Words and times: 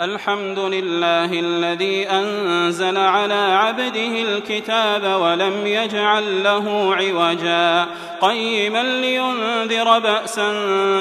الحمد 0.00 0.58
لله 0.58 1.24
الذي 1.32 2.08
أنزل 2.10 2.96
على 2.96 3.34
عبده 3.34 4.22
الكتاب 4.22 5.20
ولم 5.20 5.66
يجعل 5.66 6.44
له 6.44 6.94
عوجا. 6.94 7.86
قيما 8.20 8.82
لينذر 8.82 9.98
بأسا 9.98 10.52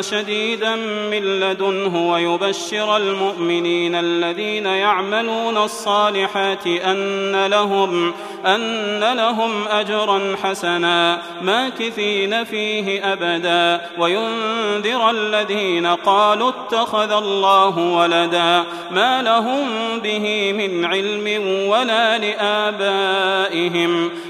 شديدا 0.01 0.75
من 1.11 1.39
لدنه 1.39 2.11
ويبشر 2.11 2.97
المؤمنين 2.97 3.95
الذين 3.95 4.65
يعملون 4.65 5.57
الصالحات 5.57 6.67
أن 6.67 7.45
لهم 7.45 8.13
أن 8.45 9.13
لهم 9.13 9.67
أجرا 9.67 10.35
حسنا 10.43 11.21
ماكثين 11.41 12.43
فيه 12.43 13.13
أبدا. 13.13 13.89
وينذر 13.97 15.09
الذين 15.09 15.87
قالوا 15.87 16.49
اتخذ 16.49 17.11
الله 17.11 17.77
ولدا. 17.77 18.63
ما 18.91 19.21
لهم 19.21 19.99
به 19.99 20.53
من 20.53 20.85
علم 20.85 21.47
ولا 21.69 22.17
لآبائهم 22.17 24.11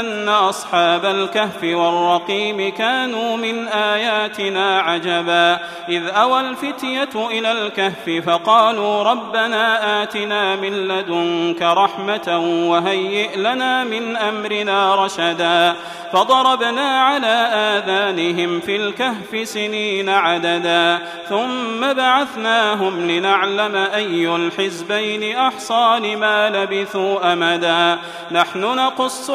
أن 0.00 0.28
أصحاب 0.28 1.04
الكهف 1.04 1.62
والرقيم 1.62 2.74
كانوا 2.74 3.36
من 3.36 3.68
آياتنا 3.68 4.80
عجبا. 4.80 5.58
إذ 5.88 6.08
أوى 6.08 6.40
الفتية 6.40 7.28
إلى 7.30 7.52
الكهف 7.52 8.26
فقالوا 8.26 9.02
ربنا 9.02 10.02
آتنا 10.02 10.56
من 10.56 10.88
لدنك 10.88 11.62
رحمة 11.62 12.38
وهيئ 12.68 13.36
لنا 13.36 13.84
من 13.84 14.16
أمرنا 14.16 15.04
رشدا. 15.04 15.74
فضربنا 16.12 17.02
على 17.02 17.48
آذانهم 17.52 18.60
في 18.60 18.76
الكهف 18.76 19.48
سنين 19.48 20.08
عددا. 20.08 20.98
ثم 21.28 21.92
بعثناهم 21.92 23.10
لنعلم 23.10 23.76
أي 23.76 24.36
الحزبين 24.36 25.36
أحصى 25.36 25.98
لما 26.02 26.50
لبثوا 26.50 27.32
أمدا. 27.32 27.98
نحن 28.30 28.60
نقص 28.60 29.30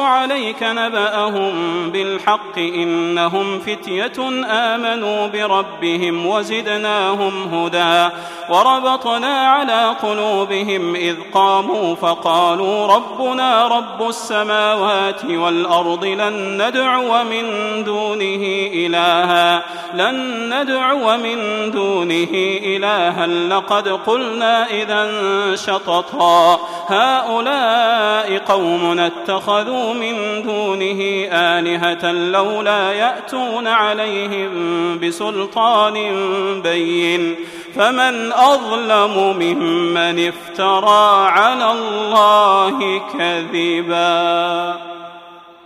عليك 0.50 0.62
نبأهم 0.62 1.90
بالحق 1.90 2.58
إنهم 2.58 3.60
فتية 3.60 4.44
آمنوا 4.50 5.26
بربهم 5.26 6.26
وزدناهم 6.26 7.54
هدى 7.54 8.14
وربطنا 8.50 9.48
على 9.48 9.96
قلوبهم 10.02 10.94
إذ 10.94 11.16
قاموا 11.34 11.94
فقالوا 11.94 12.86
ربنا 12.86 13.66
رب 13.66 14.08
السماوات 14.08 15.24
والأرض 15.24 16.04
لن 16.04 16.62
ندعو 16.62 17.24
من 17.24 17.44
دونه 17.84 18.42
إلها 18.74 19.62
لن 19.94 20.54
ندعو 20.54 21.16
من 21.16 21.70
دونه 21.70 22.28
إلها 22.64 23.26
لقد 23.26 23.88
قلنا 23.88 24.66
إذا 24.70 25.10
شططا 25.54 26.60
هؤلاء 26.88 28.38
قومنا 28.48 29.06
اتخذوا 29.06 29.94
من 29.94 30.39
دونه 30.42 31.28
آلهة 31.32 32.12
لولا 32.12 32.92
يأتون 32.92 33.66
عليهم 33.66 34.50
بسلطان 34.98 35.94
بين 36.62 37.36
فمن 37.74 38.32
أظلم 38.32 39.36
ممن 39.38 40.28
افترى 40.28 41.26
على 41.28 41.72
الله 41.72 43.02
كذباً 43.18 44.89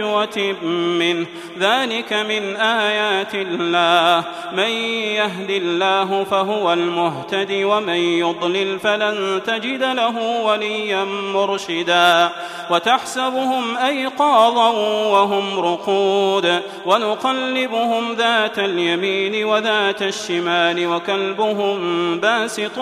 فجوة 0.00 0.54
منه. 0.98 1.26
ذلك 1.58 2.12
من 2.12 2.56
آيات 2.56 3.34
الله. 3.34 4.24
من 4.52 4.70
يهد 5.14 5.50
الله 5.50 6.24
فهو 6.24 6.72
المهتد 6.72 7.48
ومن 7.52 7.94
يضلل 7.94 8.78
فلن 8.78 9.40
تجد 9.46 9.82
له 9.82 10.42
وليا 10.42 11.04
مرشدا. 11.04 12.30
وتحسبهم 12.70 13.76
أيقاظا 13.76 14.70
وهم 15.10 15.60
رقود. 15.60 16.60
ونقلبهم 16.86 18.12
ذات 18.14 18.58
اليمين 18.58 19.44
وذات 19.44 20.02
الشمال 20.02 20.86
وكلبهم 20.86 21.78
باسط 22.20 22.78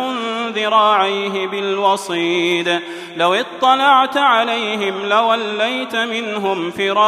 ذراعيه 0.55 1.47
بالوصيد. 1.47 2.81
لو 3.17 3.35
اطلعت 3.35 4.17
عليهم 4.17 4.95
لوليت 5.09 5.97
منهم 5.97 6.71
فرارا 6.71 7.08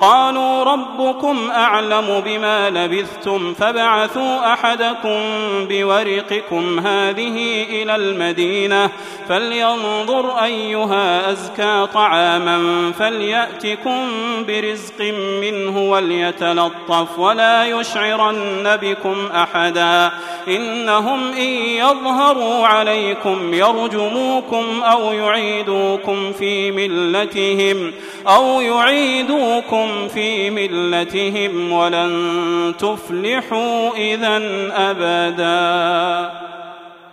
قالوا 0.00 0.64
ربكم 0.64 1.50
أعلم 1.50 2.22
بما 2.24 2.70
لبثتم 2.70 3.54
فبعثوا 3.54 4.52
أحدكم 4.52 5.20
بورقكم 5.68 6.78
هذه 6.78 7.66
إلى 7.70 7.96
المدينة 7.96 8.90
فلينظر 9.28 10.44
أيها 10.44 11.32
أزكى 11.32 11.86
طعاما 11.94 12.92
فليأتكم 12.98 14.06
برزق 14.46 15.00
منه 15.42 15.90
وليتلطف 15.90 17.18
ولا 17.18 17.64
يشعرن 17.64 18.76
بكم 18.82 19.28
أحدا 19.34 20.10
إنهم 20.48 21.32
إن 21.32 21.48
يظهروا 21.76 22.66
عليكم 22.66 23.54
يرجموكم 23.54 24.82
أو 24.82 25.12
يعيدوكم 25.12 26.32
في 26.32 26.70
ملتهم 26.70 27.92
أو 28.28 28.60
يعيدوكم 28.60 29.85
في 30.14 30.50
ملتهم 30.50 31.72
ولن 31.72 32.74
تفلحوا 32.78 33.90
إذا 33.96 34.40
أبداً. 34.72 36.46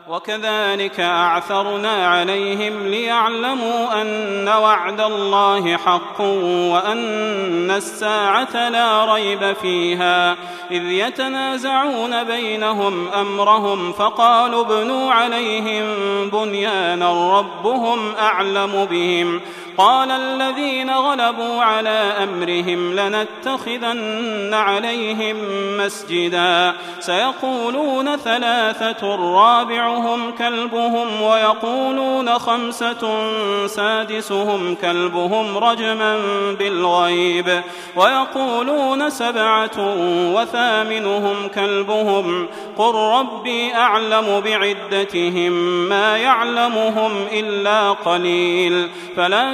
وكذلك 0.09 1.00
أعثرنا 1.00 2.07
عليهم 2.07 2.88
ليعلموا 2.88 4.01
أن 4.01 4.48
وعد 4.48 5.01
الله 5.01 5.77
حق 5.77 6.21
وأن 6.71 7.71
الساعة 7.71 8.69
لا 8.69 9.13
ريب 9.13 9.53
فيها. 9.62 10.36
إذ 10.71 10.92
يتنازعون 10.92 12.24
بينهم 12.24 13.07
أمرهم 13.07 13.92
فقالوا 13.92 14.62
ابنوا 14.62 15.12
عليهم 15.12 15.83
بنيانا 16.30 17.39
ربهم 17.39 18.13
أعلم 18.19 18.88
بهم. 18.92 19.42
قال 19.78 20.12
الذين 20.12 20.90
غلبوا 20.90 21.64
على 21.64 22.14
أمرهم 22.24 23.00
لنتخذن 23.00 24.54
عليهم 24.54 25.36
مسجدا. 25.78 26.74
سيقولون 27.00 28.16
ثلاثة 28.16 29.16
رابعهم 29.36 30.31
كلبهم 30.31 31.22
ويقولون 31.22 32.40
خمسة 32.40 33.28
سادسهم 33.68 34.75
كلبهم 34.75 35.58
رجما 35.58 36.18
بالغيب. 36.60 37.62
ويقولون 37.96 39.10
سبعة 39.10 39.96
وثامنهم 40.34 41.48
كلبهم. 41.56 42.48
قل 42.78 42.96
ربي 42.96 43.74
أعلم 43.74 44.42
بعدتهم 44.46 45.52
ما 45.90 46.18
يعلمهم 46.18 47.12
إلا 47.31 47.92
قليل. 47.92 48.90
فلا 49.16 49.54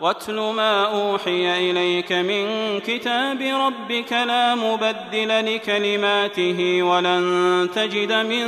واتل 0.00 0.34
ما 0.34 0.84
أوحي 0.86 1.70
إليك 1.70 2.12
من 2.12 2.46
كتاب 2.80 3.42
ربك 3.42 4.12
لا 4.12 4.54
مبدل 4.54 5.54
لكلماته 5.54 6.82
ولن 6.82 7.68
تجد 7.74 8.12
من 8.12 8.46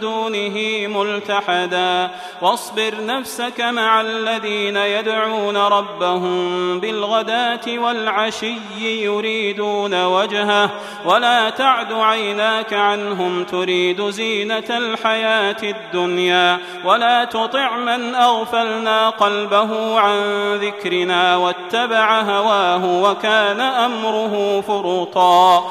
دونه 0.00 0.86
ملتحدا. 0.86 2.10
واصبر 2.42 2.94
نفسك 3.06 3.60
مع 3.60 4.00
الذين 4.00 4.76
يدعون 4.76 5.56
ربهم 5.56 6.80
بالغداة 6.80 7.78
والعشي 7.78 8.54
يريدون 8.80 10.04
وجهه. 10.04 10.70
ولا 11.04 11.50
تعد 11.50 11.92
عيناك 11.92 12.72
عنهم 12.72 13.44
تريد 13.44 14.10
زينة 14.10 14.70
الحياة 14.70 15.62
الدنيا. 15.62 16.58
ولا 16.84 17.24
تطع 17.24 17.76
من 17.76 18.14
أغفلنا 18.14 19.10
قلبه 19.10 20.00
عن 20.00 20.20
ذكر 20.54 20.69
ذكرنا 20.70 21.36
واتبع 21.36 22.20
هواه 22.20 23.02
وكان 23.02 23.60
أمره 23.60 24.60
فرطا 24.60 25.70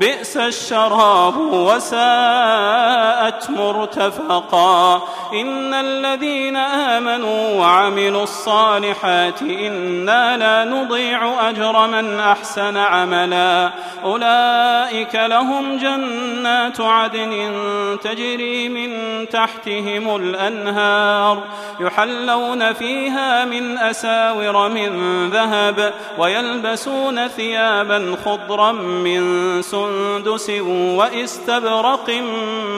بئس 0.00 0.36
الشراب 0.36 1.36
وساءت 1.52 3.50
مرتفقا. 3.50 5.02
إن 5.32 5.74
الذين 5.74 6.56
آمنوا 6.56 7.60
وعملوا 7.60 8.22
الصالحات 8.22 9.42
إنا 9.42 10.36
لا 10.36 10.64
نضيع 10.64 11.50
أجر 11.50 11.86
من 11.86 12.20
أحسن 12.20 12.76
عملا. 12.76 13.70
أولئك 14.04 15.14
لهم 15.14 15.76
جنات 15.76 16.80
عدن 16.80 17.58
تجري 18.02 18.68
من 18.68 18.92
تحتهم 19.28 20.16
الأنهار 20.16 21.42
يحلون 21.80 22.72
فيها 22.72 23.44
من 23.44 23.78
أساور 23.78 24.68
من 24.68 24.90
ذهب 25.30 25.92
ويلبسون 26.18 27.28
ثيابا 27.28 28.16
خضرا 28.24 28.72
من 28.72 29.62
سن 29.62 29.91
سندس 29.92 30.50
واستبرق 30.70 32.10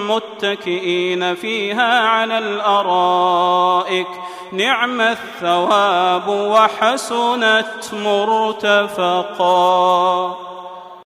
متكئين 0.09 1.35
فيها 1.35 2.09
على 2.09 2.39
الأرائك. 2.39 4.07
نعم 4.53 5.01
الثواب 5.01 6.29
وحسنت 6.29 7.95
مرتفقا. 8.05 9.45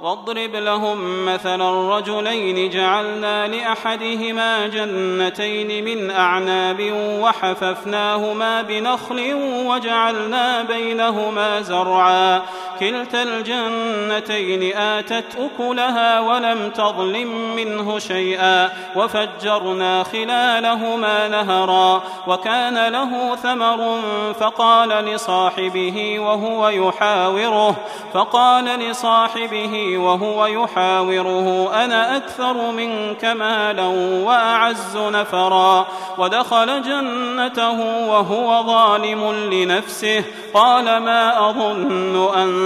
واضرب 0.00 0.54
لهم 0.54 1.26
مثلا 1.26 1.98
رجلين 1.98 2.70
جعلنا 2.70 3.46
لأحدهما 3.48 4.66
جنتين 4.66 5.84
من 5.84 6.10
أعناب 6.10 6.92
وحففناهما 7.20 8.62
بنخل 8.62 9.34
وجعلنا 9.66 10.62
بينهما 10.62 11.60
زرعا. 11.60 12.42
كلتا 12.80 13.22
الجنتين 13.22 14.76
آتت 14.76 15.24
أكلها 15.38 16.20
ولم 16.20 16.70
تظلم 16.70 17.56
منه 17.56 17.98
شيئا 17.98 18.70
وفجرنا 18.96 20.02
خلالهما 20.02 21.28
نهرا 21.28 22.02
وكان 22.26 22.88
له 22.88 23.36
ثمر 23.36 24.00
فقال 24.40 24.88
لصاحبه 24.88 26.18
وهو 26.18 26.68
يحاوره 26.68 27.76
فقال 28.14 28.64
لصاحبه 28.64 29.98
وهو 29.98 30.46
يحاوره 30.46 31.70
أنا 31.84 32.16
أكثر 32.16 32.70
منك 32.70 33.24
مالا 33.24 33.86
وأعز 34.24 34.96
نفرا 34.96 35.86
ودخل 36.18 36.82
جنته 36.82 37.80
وهو 38.08 38.62
ظالم 38.62 39.32
لنفسه 39.52 40.24
قال 40.54 40.84
ما 40.84 41.50
أظن 41.50 42.34
أن 42.34 42.65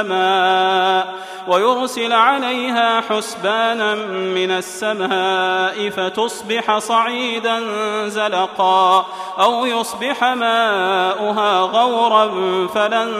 السماء 0.00 1.14
ويرسل 1.48 2.12
عليها 2.12 3.00
حسبانا 3.00 3.94
من 4.34 4.50
السماء 4.50 5.90
فتصبح 5.90 6.78
صعيدا 6.78 7.60
زلقا 8.08 9.06
أو 9.40 9.66
يصبح 9.66 10.24
ماؤها 10.24 11.60
غورا 11.60 12.26
فلن 12.74 13.12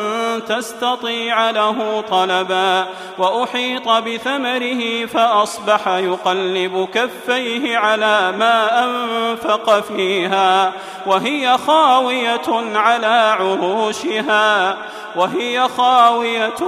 تستطيع 0.49 1.50
له 1.50 2.04
طلبا 2.11 2.87
وأحيط 3.18 3.88
بثمره 3.88 5.06
فأصبح 5.06 5.88
يقلب 5.88 6.88
كفيه 6.94 7.78
على 7.78 8.32
ما 8.38 8.85
أنفق 8.85 9.80
فيها 9.80 10.73
وهي 11.06 11.58
خاوية 11.66 12.75
على 12.75 13.37
عروشها 13.40 14.76
وهي 15.16 15.68
خاوية 15.76 16.67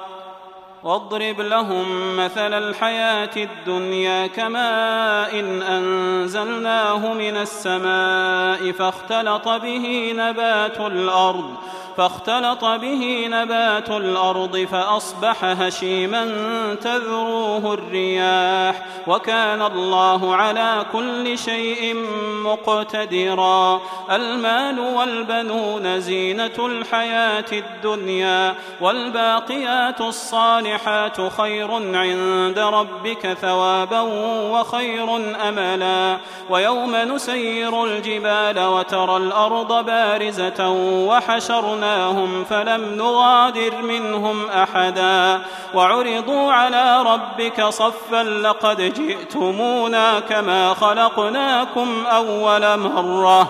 واضرب 0.83 1.41
لهم 1.41 2.17
مثل 2.17 2.53
الحياة 2.53 3.29
الدنيا 3.37 4.27
كماء 4.27 5.39
إن 5.39 5.61
أنزلناه 5.61 7.13
من 7.13 7.37
السماء 7.37 8.71
فاختلط 8.71 9.49
به 9.49 10.13
نبات 10.15 10.79
الأرض 10.79 11.55
فاختلط 11.97 12.65
به 12.65 13.27
نبات 13.29 13.89
الأرض 13.89 14.57
فأصبح 14.71 15.43
هشيما 15.43 16.25
تذروه 16.81 17.73
الرياح 17.73 18.85
وكان 19.07 19.61
الله 19.61 20.35
على 20.35 20.85
كل 20.93 21.37
شيء 21.37 21.95
مقتدرا 22.45 23.81
المال 24.11 24.79
والبنون 24.79 25.99
زينة 25.99 26.57
الحياة 26.59 27.45
الدنيا 27.51 28.55
والباقيات 28.81 30.01
الصالحات 30.01 31.31
خير 31.37 31.71
عند 31.73 32.59
ربك 32.59 33.33
ثوابا 33.41 34.01
وخير 34.51 35.15
أملا 35.47 36.17
ويوم 36.49 36.95
نسير 36.95 37.83
الجبال 37.85 38.59
وترى 38.59 39.17
الأرض 39.17 39.85
بارزة 39.85 40.69
وحشرنا 41.07 41.80
فأخذناهم 41.81 42.43
فلم 42.43 42.95
نغادر 42.95 43.81
منهم 43.81 44.49
أحدا 44.49 45.41
وعرضوا 45.73 46.51
على 46.51 47.03
ربك 47.03 47.63
صفا 47.63 48.23
لقد 48.23 48.81
جئتمونا 48.81 50.19
كما 50.19 50.73
خلقناكم 50.73 52.03
أول 52.05 52.77
مرة 52.77 53.49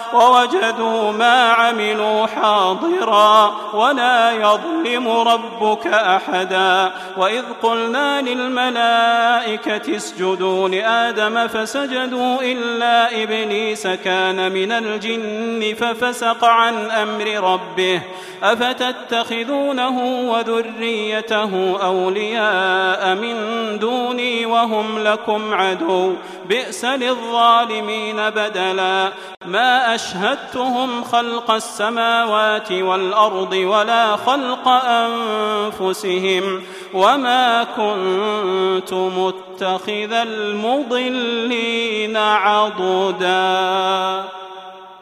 ووجدوا 0.13 1.11
ما 1.11 1.49
عملوا 1.49 2.25
حاضرا 2.27 3.55
ولا 3.73 4.31
يظلم 4.31 5.07
ربك 5.07 5.87
أحدا 5.87 6.91
وإذ 7.17 7.43
قلنا 7.63 8.21
للملائكة 8.21 9.95
اسجدوا 9.95 10.69
لآدم 10.69 11.47
فسجدوا 11.47 12.37
إلا 12.41 13.23
إبليس 13.23 13.87
كان 13.87 14.51
من 14.51 14.71
الجن 14.71 15.75
ففسق 15.75 16.45
عن 16.45 16.91
أمر 16.91 17.51
ربه 17.53 18.01
أفتتخذونه 18.43 19.99
وذريته 20.31 21.77
أولياء 21.83 23.15
من 23.15 23.35
دوني 23.79 24.45
وهم 24.45 25.03
لكم 25.03 25.53
عدو 25.53 26.13
بئس 26.45 26.85
للظالمين 26.85 28.15
بدلا 28.29 29.11
ما 29.45 29.95
أشهدتهم 30.01 31.03
خلق 31.03 31.51
السماوات 31.51 32.71
والأرض 32.71 33.53
ولا 33.53 34.15
خلق 34.15 34.67
أنفسهم 34.67 36.61
وما 36.93 37.63
كنت 37.63 38.93
متخذ 38.93 40.13
المضلين 40.13 42.17
عضداً 42.17 44.23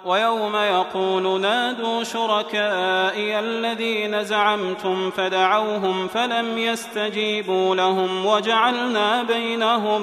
ويوم 0.05 0.55
يقول 0.55 1.41
نادوا 1.41 2.03
شركائي 2.03 3.39
الذين 3.39 4.23
زعمتم 4.23 5.11
فدعوهم 5.11 6.07
فلم 6.07 6.57
يستجيبوا 6.57 7.75
لهم 7.75 8.25
وجعلنا 8.25 9.23
بينهم 9.23 10.01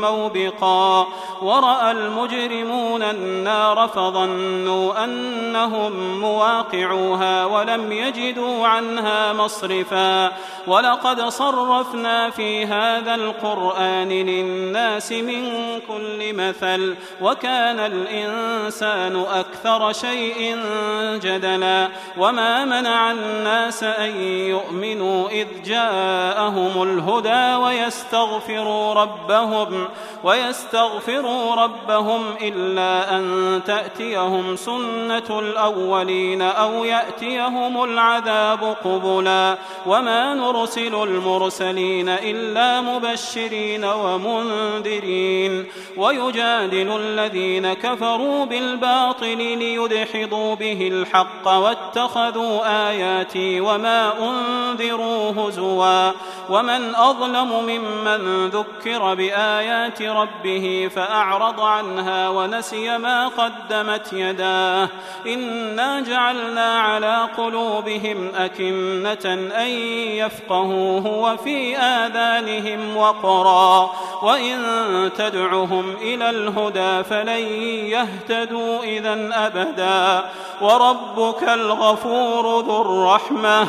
موبقا 0.00 1.08
ورأى 1.42 1.90
المجرمون 1.90 3.02
النار 3.02 3.88
فظنوا 3.88 5.04
أنهم 5.04 6.20
مواقعوها 6.20 7.44
ولم 7.44 7.92
يجدوا 7.92 8.66
عنها 8.66 9.32
مصرفا 9.32 10.32
ولقد 10.66 11.28
صرفنا 11.28 12.30
في 12.30 12.66
هذا 12.66 13.14
القرآن 13.14 14.08
للناس 14.08 15.12
من 15.12 15.44
كل 15.88 16.34
مثل 16.34 16.94
وكان 17.20 17.78
الإنسان 17.78 19.22
أكثر 19.40 19.92
شيء 19.92 20.56
جدلا 21.22 21.88
وما 22.18 22.64
منع 22.64 23.10
الناس 23.10 23.82
أن 23.82 24.20
يؤمنوا 24.22 25.28
إذ 25.28 25.46
جاءهم 25.64 26.82
الهدى 26.82 27.64
ويستغفروا 27.64 28.94
ربهم 28.94 29.88
ويستغفروا 30.24 31.54
ربهم 31.54 32.22
إلا 32.42 33.16
أن 33.16 33.60
تأتيهم 33.66 34.56
سنة 34.56 35.38
الأولين 35.38 36.42
أو 36.42 36.84
يأتيهم 36.84 37.84
العذاب 37.84 38.76
قبلا 38.84 39.58
وما 39.86 40.34
نرسل 40.34 40.94
المرسلين 41.02 42.08
إلا 42.08 42.80
مبشرين 42.80 43.84
ومنذرين 43.84 45.66
ويجادل 45.96 46.96
الذين 46.96 47.72
كفروا 47.72 48.44
بالباطل 48.44 49.11
الباطل 49.12 49.58
ليدحضوا 49.58 50.54
به 50.54 50.88
الحق 50.92 51.48
واتخذوا 51.48 52.88
آياتي 52.90 53.60
وما 53.60 54.12
أنذروا 54.18 55.32
هزوا 55.32 56.12
ومن 56.50 56.94
أظلم 56.94 57.52
ممن 57.66 58.48
ذكر 58.48 59.14
بآيات 59.14 60.02
ربه 60.02 60.90
فأعرض 60.94 61.60
عنها 61.60 62.28
ونسي 62.28 62.98
ما 62.98 63.28
قدمت 63.28 64.12
يداه 64.12 64.88
إنا 65.26 66.00
جعلنا 66.00 66.80
على 66.80 67.28
قلوبهم 67.36 68.32
أكنة 68.34 69.34
أن 69.56 69.68
يفقهوه 70.16 71.06
وفي 71.06 71.76
آذانهم 71.76 72.96
وقرا 72.96 73.90
وإن 74.22 74.60
تدعهم 75.16 75.94
إلى 76.02 76.30
الهدى 76.30 77.04
فلن 77.04 77.46
يهتدوا 77.86 78.82
إذا 78.82 79.01
أبدا 79.32 80.24
وربك 80.60 81.42
الغفور 81.42 82.60
ذو 82.60 82.82
الرحمة 82.82 83.68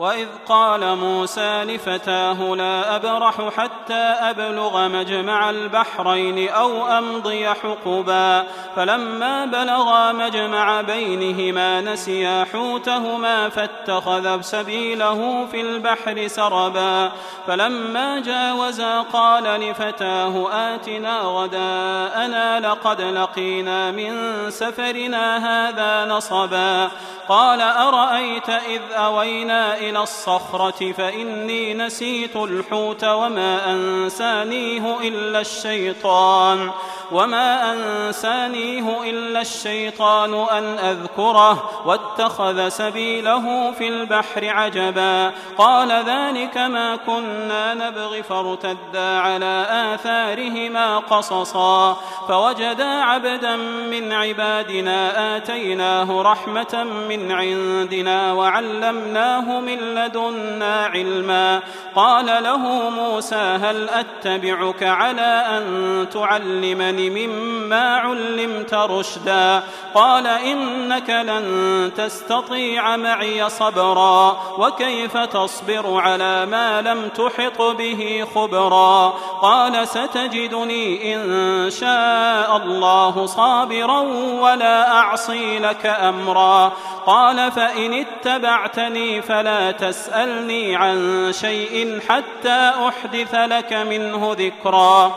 وإذ 0.00 0.28
قال 0.48 0.96
موسى 0.96 1.64
لفتاه 1.64 2.54
لا 2.54 2.96
أبرح 2.96 3.48
حتى 3.56 3.94
أبلغ 4.30 4.88
مجمع 4.88 5.50
البحرين 5.50 6.48
أو 6.48 6.86
أمضي 6.86 7.48
حقبا. 7.48 8.46
فلما 8.76 9.44
بلغا 9.44 10.12
مجمع 10.12 10.80
بينهما 10.80 11.80
نسيا 11.80 12.46
حوتهما 12.52 13.48
فاتخذ 13.48 14.40
سبيله 14.40 15.46
في 15.46 15.60
البحر 15.60 16.26
سربا. 16.26 17.12
فلما 17.46 18.20
جاوزا 18.20 19.00
قال 19.00 19.44
لفتاه 19.44 20.48
آتنا 20.52 21.20
غداءنا 21.20 22.60
لقد 22.60 23.00
لقينا 23.00 23.90
من 23.90 24.14
سفرنا 24.50 25.36
هذا 25.38 26.12
نصبا. 26.12 26.90
قال 27.28 27.60
أرأيت 27.60 28.48
إذ 28.48 28.80
أوينا 28.92 29.76
إلى 29.76 29.89
إلى 29.90 30.02
الصخرة 30.02 30.92
فإني 30.92 31.74
نسيت 31.74 32.36
الحوت 32.36 33.04
وما 33.04 33.72
أنسانيه 33.72 34.98
إلا 35.00 35.40
الشيطان 35.40 36.70
وما 37.12 37.72
أنسانيه 37.72 39.10
إلا 39.10 39.40
الشيطان 39.40 40.34
أن 40.34 40.64
أذكره 40.78 41.70
واتخذ 41.86 42.68
سبيله 42.68 43.72
في 43.72 43.88
البحر 43.88 44.48
عجبا 44.48 45.32
قال 45.58 45.92
ذلك 45.92 46.56
ما 46.56 46.96
كنا 46.96 47.74
نبغي 47.74 48.22
فارتدا 48.22 49.18
على 49.18 49.66
آثارهما 49.94 50.98
قصصا 50.98 51.96
فوجدا 52.28 52.88
عبدا 52.88 53.56
من 53.90 54.12
عبادنا 54.12 55.36
آتيناه 55.36 56.22
رحمة 56.22 56.84
من 57.08 57.32
عندنا 57.32 58.32
وعلمناه 58.32 59.60
من 59.60 59.79
لدنا 59.80 60.86
علما. 60.86 61.60
قال 61.94 62.26
له 62.26 62.90
موسى 62.90 63.36
هل 63.36 63.88
أتبعك 63.88 64.82
على 64.82 65.44
أن 65.48 66.06
تعلمني 66.12 67.10
مما 67.10 67.96
علمت 67.96 68.74
رشدا؟ 68.74 69.62
قال 69.94 70.26
إنك 70.26 71.10
لن 71.10 71.90
تستطيع 71.96 72.96
معي 72.96 73.48
صبرا 73.48 74.36
وكيف 74.58 75.16
تصبر 75.16 76.00
على 76.00 76.46
ما 76.46 76.82
لم 76.82 77.08
تحط 77.08 77.62
به 77.62 78.26
خبرا؟ 78.34 79.14
قال 79.42 79.88
ستجدني 79.88 81.14
إن 81.14 81.70
شاء 81.70 82.56
الله 82.56 83.26
صابرا 83.26 84.00
ولا 84.40 84.92
أعصي 84.92 85.58
لك 85.58 85.86
أمرا. 85.86 86.72
قال 87.06 87.52
فإن 87.52 87.92
اتبعتني 88.06 89.22
فلا 89.22 89.69
تسألني 89.70 90.76
عن 90.76 91.30
شيء 91.32 92.00
حتى 92.08 92.72
أحدث 92.88 93.34
لك 93.34 93.72
منه 93.72 94.36
ذكرا. 94.38 95.16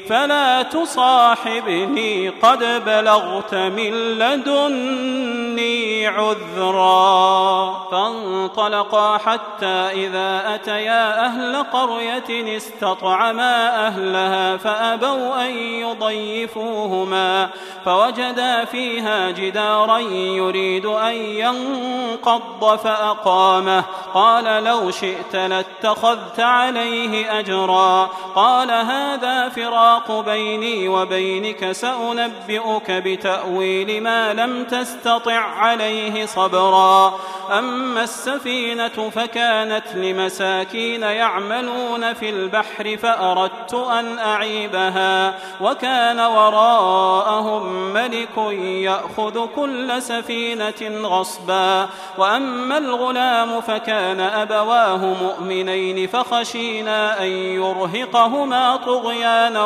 فلا 0.09 0.61
تصاحبني 0.61 2.29
قد 2.29 2.83
بلغت 2.85 3.55
من 3.55 3.91
لدني 4.19 6.07
عذرا. 6.07 7.73
فانطلقا 7.91 9.17
حتى 9.17 9.65
إذا 9.65 10.55
أتيا 10.55 11.25
أهل 11.25 11.63
قرية 11.63 12.57
استطعما 12.57 13.87
أهلها 13.87 14.57
فأبوا 14.57 15.45
أن 15.45 15.51
يضيفوهما. 15.57 17.49
فوجدا 17.85 18.65
فيها 18.65 19.31
جدارا 19.31 19.97
يريد 19.99 20.85
أن 20.85 21.13
ينقض 21.13 22.77
فأقامه. 22.77 23.83
قال 24.13 24.63
لو 24.63 24.91
شئت 24.91 25.35
لاتخذت 25.35 26.39
عليه 26.39 27.39
أجرا. 27.39 28.09
قال 28.35 28.71
هذا 28.71 29.49
فراق 29.49 29.90
بيني 30.25 30.89
وبينك 30.89 31.71
سأنبئك 31.71 32.91
بتأويل 32.91 34.03
ما 34.03 34.33
لم 34.33 34.63
تستطع 34.63 35.39
عليه 35.39 36.25
صبرا. 36.25 37.19
أما 37.57 38.03
السفينة 38.03 39.09
فكانت 39.15 39.95
لمساكين 39.95 41.01
يعملون 41.01 42.13
في 42.13 42.29
البحر 42.29 42.97
فأردت 42.97 43.73
أن 43.73 44.19
أعيبها 44.19 45.33
وكان 45.61 46.19
وراءهم 46.19 47.93
ملك 47.93 48.37
يأخذ 48.61 49.45
كل 49.55 50.01
سفينة 50.01 51.07
غصبا. 51.07 51.89
وأما 52.17 52.77
الغلام 52.77 53.61
فكان 53.61 54.19
أبواه 54.19 54.97
مؤمنين 54.97 56.07
فخشينا 56.07 57.23
أن 57.23 57.27
يرهقهما 57.27 58.75
طغيانا 58.75 59.65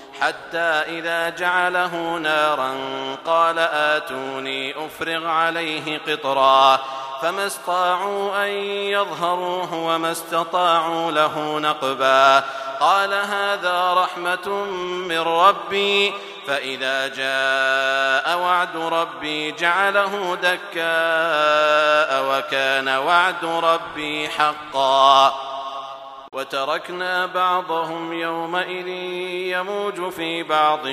حتى 0.21 0.59
إذا 0.97 1.29
جعله 1.29 2.17
نارا 2.17 2.73
قال 3.25 3.59
آتوني 3.59 4.85
أفرغ 4.85 5.27
عليه 5.27 5.99
قطرا 6.07 6.79
فما 7.21 7.47
استطاعوا 7.47 8.45
أن 8.45 8.49
يظهروه 8.67 9.73
وما 9.73 10.11
استطاعوا 10.11 11.11
له 11.11 11.59
نقبا 11.59 12.43
قال 12.79 13.13
هذا 13.13 13.93
رحمة 13.93 14.65
من 15.07 15.19
ربي 15.19 16.13
فإذا 16.47 17.07
جاء 17.07 18.37
وعد 18.39 18.77
ربي 18.77 19.51
جعله 19.51 20.35
دكاء 20.35 22.23
وكان 22.29 22.89
وعد 22.89 23.45
ربي 23.45 24.29
حقا 24.29 25.50
وتركنا 26.35 27.25
بعضهم 27.25 28.13
يومئذ 28.13 28.87
يموج 29.57 30.09
في 30.09 30.43
بعض 30.43 30.85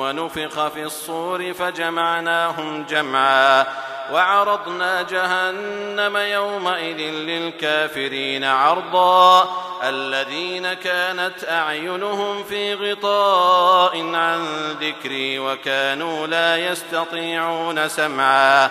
ونفخ 0.00 0.68
في 0.68 0.82
الصور 0.82 1.52
فجمعناهم 1.52 2.84
جمعا 2.84 3.66
وعرضنا 4.12 5.02
جهنم 5.02 6.16
يومئذ 6.16 6.96
للكافرين 7.00 8.44
عرضا 8.44 9.48
الذين 9.84 10.72
كانت 10.72 11.44
أعينهم 11.48 12.44
في 12.44 12.74
غطاء 12.74 14.14
عن 14.14 14.46
ذكري 14.80 15.38
وكانوا 15.38 16.26
لا 16.26 16.56
يستطيعون 16.56 17.88
سمعا 17.88 18.70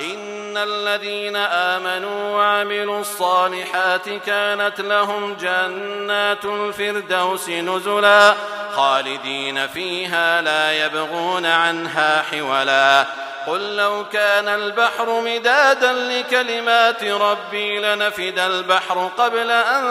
إن 0.00 0.56
الذين 0.56 1.36
آمنوا 1.36 2.36
وعملوا 2.36 3.00
الصالحات 3.00 4.08
كانت 4.08 4.80
لهم 4.80 5.34
جنات 5.34 6.44
الفردوس 6.44 7.48
نزلا 7.48 8.34
خالدين 8.72 9.66
فيها 9.66 10.42
لا 10.42 10.86
يبغون 10.86 11.46
عنها 11.46 12.22
حولا. 12.22 13.06
قل 13.46 13.76
لو 13.76 14.04
كان 14.12 14.48
البحر 14.48 15.20
مدادا 15.20 15.92
لكلمات 15.92 17.04
ربي 17.04 17.78
لنفد 17.78 18.38
البحر 18.38 19.10
قبل 19.18 19.50
أن 19.50 19.84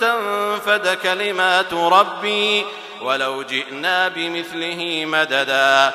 تنفد 0.00 0.98
كلمات 1.02 1.74
ربي. 1.74 2.66
ولو 3.00 3.42
جئنا 3.42 4.08
بمثله 4.08 5.04
مددا. 5.06 5.94